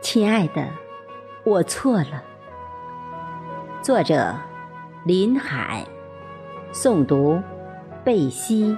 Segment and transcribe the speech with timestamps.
[0.00, 0.68] 亲爱的，
[1.44, 2.22] 我错了。
[3.82, 4.36] 作者：
[5.04, 5.84] 林海，
[6.72, 7.42] 诵读：
[8.04, 8.76] 贝西。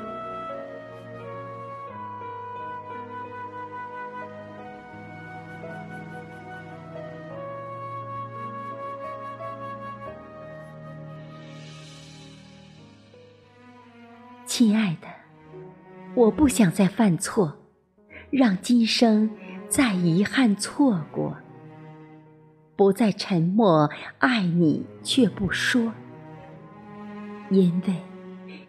[14.46, 15.08] 亲爱的，
[16.14, 17.52] 我不想再犯错，
[18.36, 19.30] 让今生
[19.66, 21.34] 再遗憾错过。
[22.76, 25.90] 不再沉默，爱你却不说，
[27.48, 27.94] 因为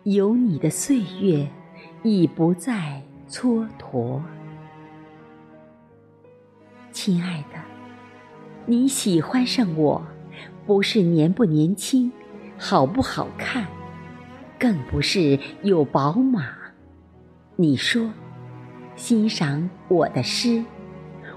[0.03, 1.45] 有你的岁月
[2.01, 4.21] 已不再蹉跎。
[6.93, 7.59] 亲爱的，
[8.65, 10.01] 你喜欢上我，
[10.65, 12.09] 不是年不年轻，
[12.57, 13.67] 好不好看。
[14.57, 16.55] 更不是有宝马。
[17.57, 18.09] 你说，
[18.97, 20.63] 欣赏我的诗，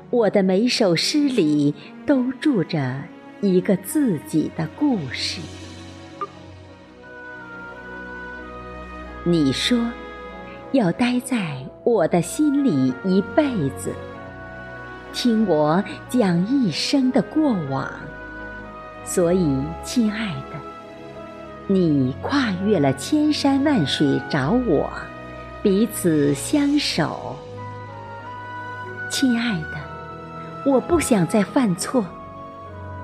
[0.09, 1.75] 我的每首诗里
[2.07, 2.97] 都住着
[3.43, 5.43] 一个自己的故事。
[9.25, 9.79] 你说，
[10.73, 13.93] 要待在我的心里一辈子，
[15.12, 17.93] 听我讲一生的过往。
[19.05, 20.59] 所以，亲爱的。
[21.67, 24.91] 你跨越了千山万水找我，
[25.62, 27.37] 彼此相守。
[29.11, 29.77] 亲爱的，
[30.64, 32.03] 我不想再犯错，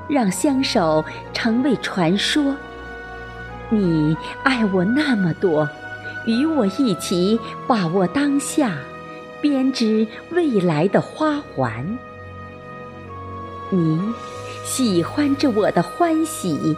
[0.09, 1.05] 让相守
[1.35, 2.57] 成为传说。
[3.69, 5.69] 你爱我那么多，
[6.25, 8.79] 与我一起把握当下，
[9.41, 11.99] 编织未来的花环。
[13.71, 14.01] 你
[14.65, 16.77] 喜欢着我的欢喜。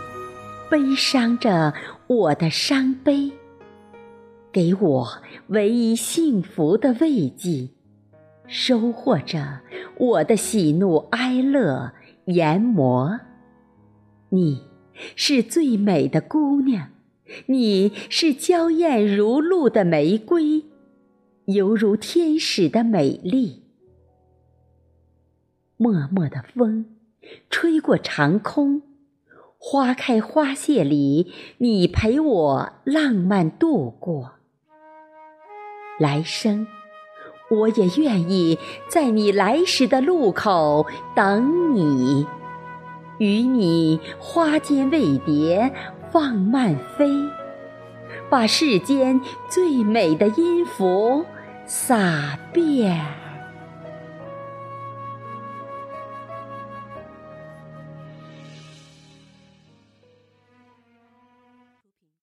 [0.70, 1.72] 悲伤着
[2.08, 3.32] 我的伤悲，
[4.52, 5.08] 给我
[5.46, 7.70] 唯一幸福的慰藉，
[8.48, 9.60] 收获着
[9.98, 11.92] 我的喜怒哀乐
[12.24, 13.20] 研磨。
[14.30, 14.62] 你
[15.14, 16.88] 是最美的姑娘，
[17.46, 20.64] 你是娇艳如露的玫瑰，
[21.44, 23.64] 犹如天使的美丽。
[25.76, 26.86] 默默的风，
[27.50, 28.82] 吹过长空。
[29.60, 34.32] 花开花谢里，你陪我浪漫度过。
[35.98, 36.66] 来生，
[37.50, 42.26] 我也愿意在你来时的路口等你，
[43.18, 45.72] 与你花间未蝶
[46.10, 47.10] 放慢飞，
[48.28, 51.24] 把世间最美的音符
[51.64, 53.27] 洒遍。